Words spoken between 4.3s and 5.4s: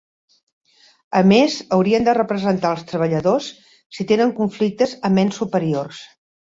conflictes amb